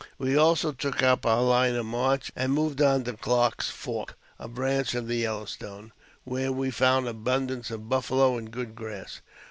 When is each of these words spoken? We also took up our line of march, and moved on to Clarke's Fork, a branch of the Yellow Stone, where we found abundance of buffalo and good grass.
We 0.17 0.35
also 0.35 0.71
took 0.71 1.03
up 1.03 1.27
our 1.27 1.43
line 1.43 1.75
of 1.75 1.85
march, 1.85 2.31
and 2.35 2.53
moved 2.53 2.81
on 2.81 3.03
to 3.03 3.13
Clarke's 3.13 3.69
Fork, 3.69 4.15
a 4.39 4.47
branch 4.47 4.95
of 4.95 5.05
the 5.05 5.17
Yellow 5.17 5.45
Stone, 5.45 5.91
where 6.23 6.51
we 6.51 6.71
found 6.71 7.07
abundance 7.07 7.69
of 7.69 7.87
buffalo 7.87 8.35
and 8.35 8.49
good 8.49 8.73
grass. 8.73 9.21